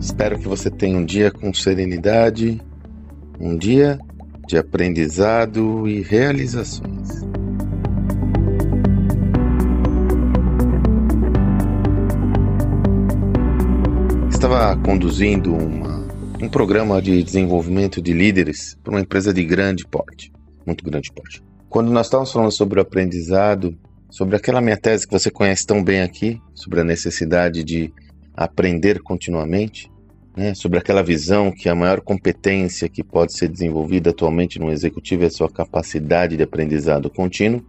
[0.00, 2.60] Espero que você tenha um dia com serenidade,
[3.40, 3.98] um dia
[4.46, 7.08] de aprendizado e realizações.
[14.30, 16.06] Estava conduzindo uma,
[16.40, 20.30] um programa de desenvolvimento de líderes para uma empresa de grande porte,
[20.64, 21.42] muito grande porte.
[21.68, 23.76] Quando nós estávamos falando sobre o aprendizado,
[24.10, 27.92] sobre aquela minha tese que você conhece tão bem aqui, sobre a necessidade de
[28.36, 29.90] aprender continuamente,
[30.36, 35.24] né, sobre aquela visão que a maior competência que pode ser desenvolvida atualmente no executivo
[35.24, 37.64] é a sua capacidade de aprendizado contínuo.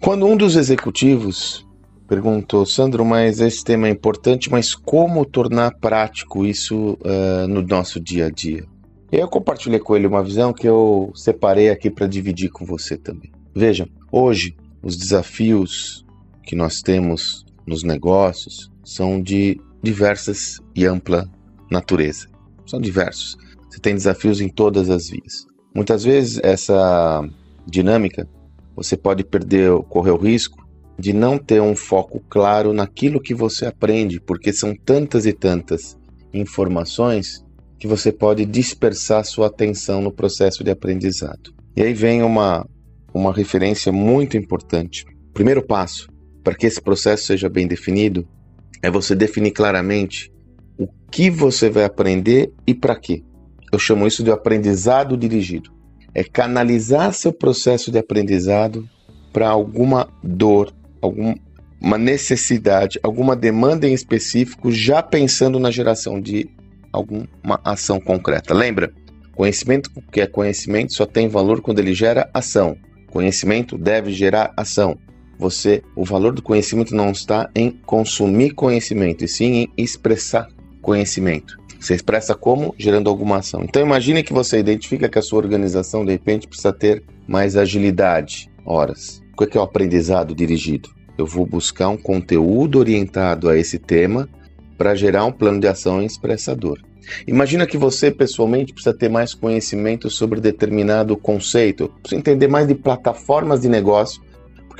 [0.00, 1.64] Quando um dos executivos
[2.08, 8.00] perguntou, Sandro, mas esse tema é importante, mas como tornar prático isso uh, no nosso
[8.00, 8.64] dia a dia?
[9.12, 13.30] Eu compartilhei com ele uma visão que eu separei aqui para dividir com você também.
[13.54, 16.04] Veja, hoje os desafios
[16.42, 21.28] que nós temos nos negócios são de diversas e ampla
[21.70, 22.28] natureza.
[22.66, 23.36] São diversos.
[23.68, 25.46] Você tem desafios em todas as vias.
[25.74, 27.22] Muitas vezes essa
[27.66, 28.28] dinâmica
[28.74, 30.58] você pode perder, correr o risco
[30.98, 35.96] de não ter um foco claro naquilo que você aprende, porque são tantas e tantas
[36.32, 37.44] informações
[37.78, 41.54] que você pode dispersar sua atenção no processo de aprendizado.
[41.74, 42.66] E aí vem uma,
[43.14, 45.04] uma referência muito importante.
[45.30, 46.08] O primeiro passo
[46.44, 48.28] para que esse processo seja bem definido
[48.82, 50.32] é você definir claramente
[50.78, 53.22] o que você vai aprender e para quê.
[53.72, 55.70] Eu chamo isso de aprendizado dirigido.
[56.14, 58.88] É canalizar seu processo de aprendizado
[59.32, 66.50] para alguma dor, alguma necessidade, alguma demanda em específico, já pensando na geração de
[66.92, 68.52] alguma ação concreta.
[68.52, 68.92] Lembra?
[69.34, 72.76] Conhecimento que é conhecimento só tem valor quando ele gera ação.
[73.10, 74.98] Conhecimento deve gerar ação.
[75.40, 80.46] Você, o valor do conhecimento não está em consumir conhecimento, e sim em expressar
[80.82, 81.56] conhecimento.
[81.80, 82.74] Você expressa como?
[82.76, 83.64] Gerando alguma ação.
[83.64, 88.50] Então imagine que você identifica que a sua organização de repente precisa ter mais agilidade.
[88.66, 89.22] Horas.
[89.32, 90.90] O que é o aprendizado dirigido?
[91.16, 94.28] Eu vou buscar um conteúdo orientado a esse tema
[94.76, 96.78] para gerar um plano de ação expressador.
[97.26, 102.74] Imagina que você pessoalmente precisa ter mais conhecimento sobre determinado conceito, precisa entender mais de
[102.74, 104.20] plataformas de negócio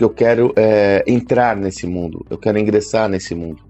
[0.01, 3.63] porque eu quero é, entrar nesse mundo, eu quero ingressar nesse mundo.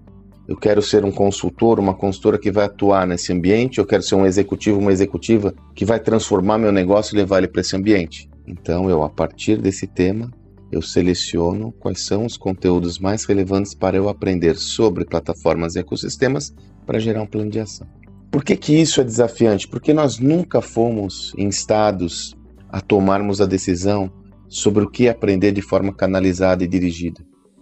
[0.47, 4.15] Eu quero ser um consultor, uma consultora que vai atuar nesse ambiente, eu quero ser
[4.15, 8.29] um executivo, uma executiva que vai transformar meu negócio e levar ele para esse ambiente.
[8.47, 10.31] Então, eu, a partir desse tema,
[10.71, 16.53] eu seleciono quais são os conteúdos mais relevantes para eu aprender sobre plataformas e ecossistemas
[16.85, 17.87] para gerar um plano de ação.
[18.31, 19.67] Por que, que isso é desafiante?
[19.67, 22.35] Porque nós nunca fomos instados
[22.69, 24.09] a tomarmos a decisão
[24.51, 27.21] sobre o que aprender de forma canalizada e dirigida.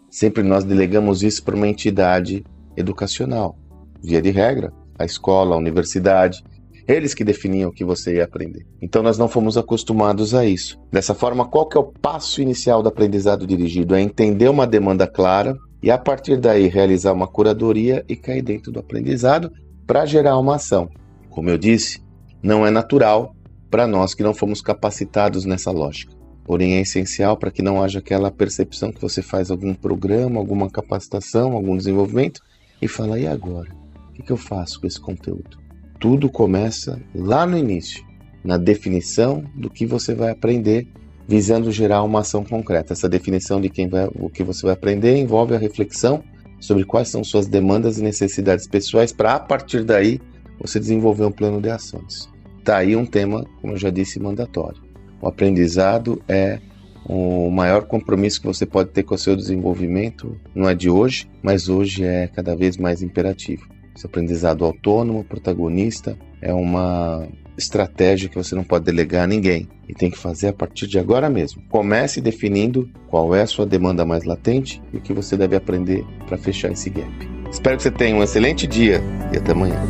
[0.09, 2.43] Sempre nós delegamos isso para uma entidade
[2.75, 3.55] educacional.
[4.01, 6.43] Via de regra, a escola, a universidade,
[6.87, 8.65] eles que definiam o que você ia aprender.
[8.81, 10.79] Então nós não fomos acostumados a isso.
[10.91, 13.93] Dessa forma, qual que é o passo inicial do aprendizado dirigido?
[13.93, 18.71] É entender uma demanda clara e a partir daí realizar uma curadoria e cair dentro
[18.71, 19.51] do aprendizado
[19.85, 20.89] para gerar uma ação.
[21.29, 22.01] Como eu disse,
[22.41, 23.35] não é natural
[23.69, 26.18] para nós que não fomos capacitados nessa lógica
[26.49, 30.67] porém é essencial para que não haja aquela percepção que você faz algum programa, alguma
[30.67, 32.41] capacitação, algum desenvolvimento
[32.81, 33.69] e fala: e agora?
[34.17, 35.59] O que, eu faço com esse conteúdo?
[35.99, 38.03] Tudo começa lá no início,
[38.43, 40.87] na definição do que você vai aprender,
[41.27, 42.93] visando gerar uma ação concreta.
[42.93, 46.23] Essa definição de quem vai, o que você vai aprender envolve a reflexão
[46.59, 50.19] sobre quais são suas demandas e necessidades pessoais para a partir daí
[50.59, 52.27] você desenvolver um plano de ações.
[52.63, 54.88] Tá aí um tema, como eu já disse, mandatório.
[55.21, 56.59] O aprendizado é
[57.05, 61.27] o maior compromisso que você pode ter com o seu desenvolvimento, não é de hoje,
[61.41, 63.67] mas hoje é cada vez mais imperativo.
[63.95, 69.93] Esse aprendizado autônomo, protagonista, é uma estratégia que você não pode delegar a ninguém e
[69.93, 71.61] tem que fazer a partir de agora mesmo.
[71.69, 76.05] Comece definindo qual é a sua demanda mais latente e o que você deve aprender
[76.27, 77.11] para fechar esse gap.
[77.51, 79.01] Espero que você tenha um excelente dia
[79.33, 79.81] e até amanhã.